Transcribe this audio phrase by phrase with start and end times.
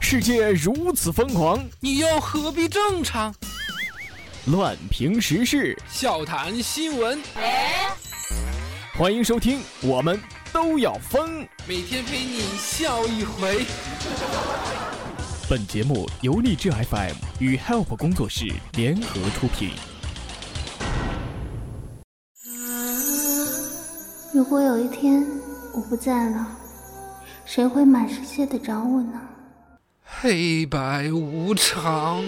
[0.00, 3.34] 世界如此疯狂，你又何必正常？
[4.46, 7.22] 乱评时事，笑谈新闻，
[8.96, 10.20] 欢迎收听，我们
[10.52, 11.46] 都要疯。
[11.68, 13.64] 每天陪你笑一回。
[15.48, 19.70] 本节目由荔枝 FM 与 Help 工作室联合出品。
[24.32, 25.26] 如果有一天
[25.74, 26.56] 我不在了，
[27.52, 29.20] 谁会满世界的找我呢？
[30.04, 32.22] 黑白无常。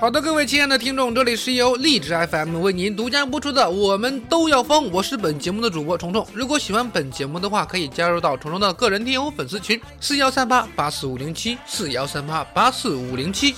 [0.00, 6.26] 好的，各位亲爱的听众，这里是由荔枝 FM 为您独家播出的《我们都要疯》，我是本节目的主播虫虫。
[6.34, 13.54] 如果喜欢本节目的话，可以加入到虫虫的个人听友粉丝群：四幺三八八四五零七，四幺三八八四五零七。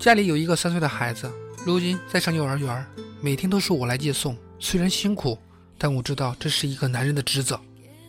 [0.00, 1.30] 家里有一个三岁的孩子，
[1.62, 2.86] 如今在上幼儿园，
[3.20, 4.34] 每天都是我来接送。
[4.58, 5.38] 虽然辛苦，
[5.76, 7.60] 但我知道这是一个男人的职责。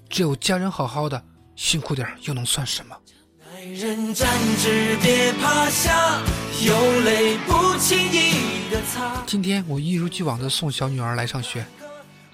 [0.09, 1.21] 只有家人好好的，
[1.53, 2.97] 辛苦点又能算什么？
[9.27, 11.65] 今天我一如既往的送小女儿来上学，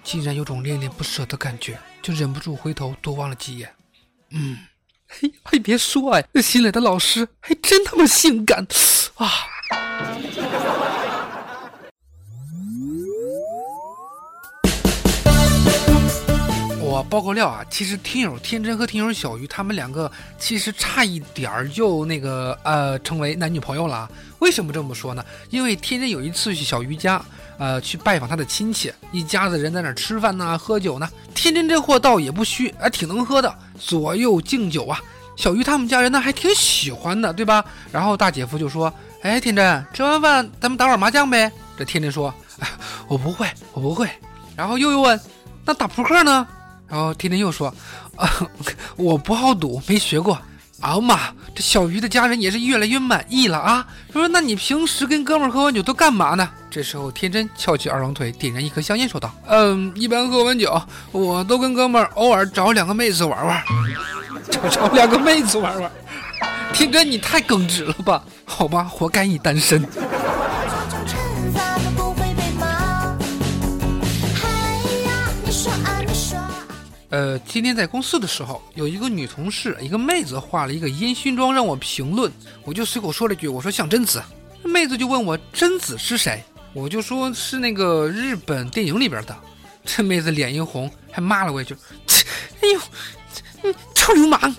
[0.04, 3.74] 竟然有种恋恋不舍的感觉，就忍不住回头多望了几眼。
[4.30, 4.60] 嗯。
[5.08, 8.68] 嘿， 还别说哎，那新来的老师还真他妈性感
[9.18, 9.28] 啊！
[16.80, 24.10] 我爆个料啊，其实听友天真和听友小鱼他们两个其实差一点儿就那个呃成为男女朋友了。
[24.40, 25.26] 为什么这么说呢？
[25.50, 27.20] 因为天真有一次去小鱼家，
[27.58, 31.10] 呃去拜访他的亲戚，一家子人在那吃饭呢，喝酒呢。
[31.34, 33.56] 天真这货倒也不虚，还挺能喝的。
[33.80, 35.00] 左右敬酒啊，
[35.36, 37.64] 小鱼他们家人呢还挺喜欢的，对吧？
[37.92, 38.92] 然后大姐夫就说
[39.28, 42.34] ：“哎，天真，吃完饭咱们打会儿麻将呗。”这天真说：“，
[43.10, 44.10] 我不会，我不会。”
[44.56, 45.20] 然后又又问
[45.66, 46.48] ：“那打扑克呢？”
[46.88, 47.68] 然后天真又说
[48.16, 48.30] ：“啊，
[48.96, 50.40] 我不好赌，没学过。”
[50.80, 51.20] 啊妈，
[51.54, 53.86] 这小鱼的家人也是越来越满意了啊！
[54.14, 60.80] 说：“那你平时跟哥们喝完酒都干嘛呢？”这时候，天真翘起二郎腿，点燃一颗香烟，说道：“嗯，一般喝完酒，
[61.12, 63.64] 我都跟哥们儿偶尔找两个妹子玩玩，
[64.50, 65.92] 找找两个妹子玩玩。”
[66.78, 68.24] 天哥，你太耿直了吧？
[68.46, 69.84] 好吧，活该你单身。
[77.10, 82.32] 呃，今天在公司的时候，有一个女同事，一个妹子化了一个烟熏妆让我评论，
[82.64, 84.22] 我就随口说了一句：“我说像贞子。”
[84.64, 89.36] 妹子就问我：“贞子是谁？”我就说是那个日本电影里边的。
[89.84, 91.76] 这妹子脸一红，还骂了我一句
[92.62, 92.80] ：“哎呦，
[93.64, 94.56] 你臭流氓！”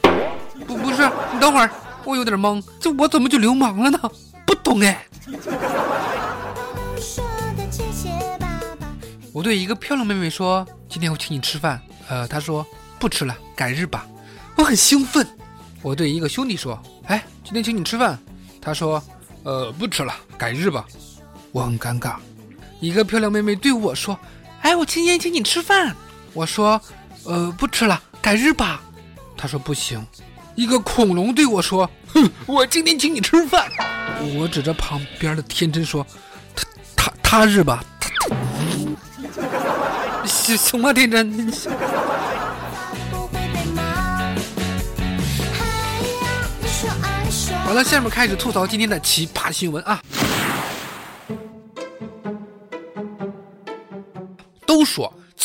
[0.67, 1.71] 不，不是，你等会儿，
[2.09, 4.01] 我有点懵，这我怎么就流氓了呢？
[4.47, 5.07] 不懂哎。
[9.31, 12.67] 我对一个漂亮妹妹说：“今天我请你吃饭。”呃，她说
[12.99, 14.07] 不吃了，改日吧。
[14.57, 15.27] 我很兴奋。
[15.83, 18.19] 我对一个兄弟说：“哎，今天请你吃饭。”
[18.59, 19.03] 他说
[19.45, 20.87] ：“呃，不吃了，改日吧。”
[21.53, 22.15] 我很尴尬。
[22.81, 24.19] 一个漂亮妹妹对我说
[24.63, 25.95] ：“哎，我今天请你吃饭。”
[26.33, 26.81] 我说
[27.25, 28.81] ：“呃，不吃了，改日吧。”
[29.37, 30.03] 他说：“不行。”
[30.59, 33.71] 一个恐龙对我说：“哼，我今天请你吃饭。”
[34.37, 36.05] 我指着旁边的天真说
[36.53, 36.65] ：“他
[36.97, 37.79] 他他日吧。”
[40.27, 41.31] 行 行吧，天真？
[47.65, 50.01] 好了，下面开始吐槽今天的奇葩新闻啊！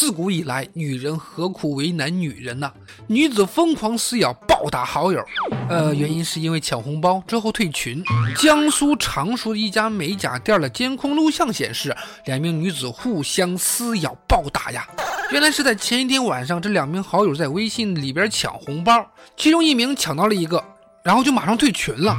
[0.03, 2.69] 自古以来，女人何苦为难女人呢？
[3.07, 5.25] 女子疯狂撕咬、暴打好友，
[5.69, 8.03] 呃，原因是因为抢红包之后退群。
[8.35, 14.85] 江苏常熟的一家美甲店的监控录像显示，两名女子互相撕咬、暴打呀。
[15.31, 20.61] 原来是在前一天晚上，这两名好友在微信里边抢红包，其中一名抢到了一个，
[21.01, 22.13] 然后就马上退群了，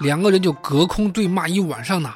[0.00, 2.10] 两个人就隔空对骂一晚上呢。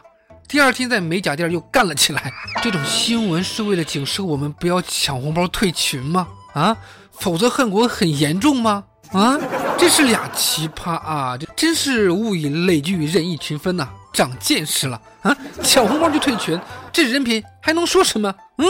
[0.51, 2.33] 第二天在美甲店又干了起来。
[2.61, 6.27] 这种新闻是为了警示我们不要抢红包退群吗？
[6.55, 6.77] 啊，
[7.13, 8.83] 否则恨果很严重吗？
[9.13, 9.39] 啊，
[9.79, 11.39] 这是俩奇葩啊！
[11.39, 13.89] 这真是物以类聚，人以群分呐。
[14.13, 15.37] 长见识了啊！
[15.63, 16.59] 抢红包就退群，
[16.93, 18.35] 这人品还能说什么？
[18.57, 18.67] 嗯，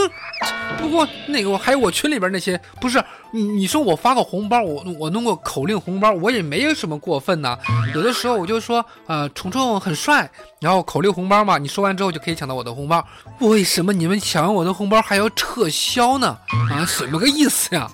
[0.79, 3.03] 不过那个还有我群里边那些，不是
[3.33, 7.59] 你你说我发个红包，我我弄个口令红包，我也没有什么过分呐。
[7.95, 13.05] 有的时候我就说，呃，虫虫很帅，然后口令红包嘛，你说完之后就可以抢到我的红包。
[13.41, 16.37] 为什么你们抢完我的红包还要撤销呢？
[16.71, 17.91] 啊，什么个意思呀？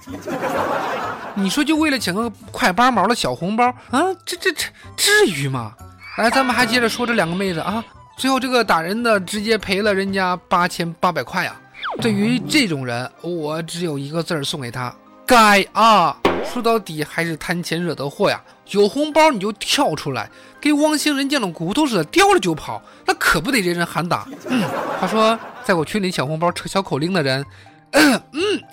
[1.35, 4.03] 你说就为了抢个快八毛的小红包啊？
[4.25, 4.65] 这这这
[4.97, 5.73] 至于吗？
[6.17, 7.85] 来，咱们还接着说这两个妹子啊。
[8.17, 11.55] 最后这个打人的直接赔了人家八千八百块呀。
[12.01, 14.95] 对于这种人，我只有一个字儿送给他：
[15.27, 16.17] 该啊！
[16.51, 18.43] 说到底还是贪钱惹的祸呀。
[18.71, 20.29] 有红包你就跳出来，
[20.59, 24.27] 跟汪星人见了骨头似的，叼了就跑，那可不得人人喊打。
[24.49, 24.63] 嗯
[24.99, 27.45] 他说，在我群里抢红包扯小口令的人。
[27.93, 28.21] 嗯，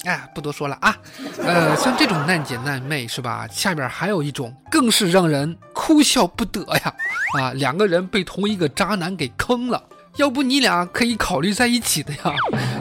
[0.06, 0.95] 哎，不多说了啊。
[1.44, 3.48] 呃，像这种难姐难妹是吧？
[3.51, 6.95] 下边还有一种，更是让人哭笑不得呀。
[7.38, 9.83] 啊，两个人被同一个渣男给坑了，
[10.15, 12.33] 要不你俩可以考虑在一起的呀。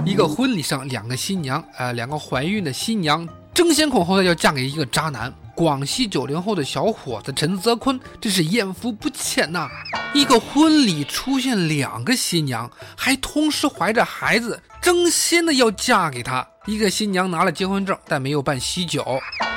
[0.06, 5.34] 一个婚礼上，两个新娘，呃，两个怀孕的新娘争先恐后的要嫁给一个渣男。
[5.54, 9.69] 广西九零后的小伙子陈泽坤真是艳福不浅呐！
[10.14, 16.46] 一个婚礼出现两个新娘，还同时怀着孩子，争先的要嫁给他。
[16.67, 19.02] 一个新娘拿了结婚证，但没有办喜酒；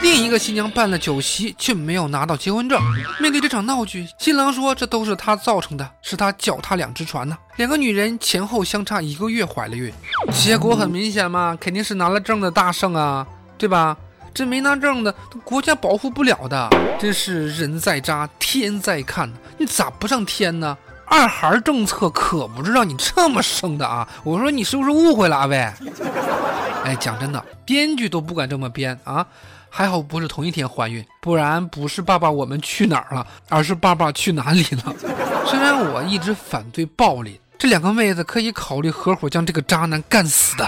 [0.01, 2.79] 另一个新娘办了酒席，却没有拿到结婚证。
[3.19, 9.93] 面对这场闹剧，新郎说：“这都是他造成的，是他脚踏两只船呢。”两个女人前后相差一个月怀了孕，
[10.31, 13.25] 结果很明显嘛，肯定是拿了证的大胜啊，
[13.57, 13.95] 对吧？
[14.33, 15.13] 这没拿证的，
[15.43, 16.69] 国家保护不了的。
[16.99, 20.75] 真是人在扎，天在看，你咋不上天呢？
[21.07, 24.07] 二孩政策可不是让你这么生的啊！
[24.23, 25.57] 我说你是不是误会了，阿伟？
[26.83, 29.25] 哎，讲真的，编剧都不敢这么编啊！
[29.69, 34.95] 还好不是同一天怀孕，不然不是爸爸我们去哪儿了，而是爸爸去哪里了？
[35.45, 40.67] 虽然我一直反对暴力，这两个妹子可以考虑合伙将这个渣男干死的。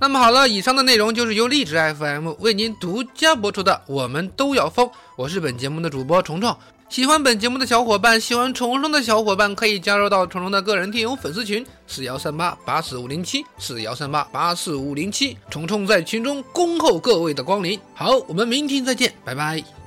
[0.00, 4.86] 那么好了，以上的内容就是由荔枝 FM 为您独家播出的《我们都要疯》，
[5.16, 6.56] 我是本节目的主播虫虫。
[6.88, 17.78] 喜欢本节目的小伙伴，喜欢虫虫的小伙伴，可以加入到虫虫的个人听友粉丝群四幺三八八四五零七四幺三八八四五零七，虫虫在群中恭候各位的光临。
[17.92, 19.77] 好，我们明天再见，拜拜。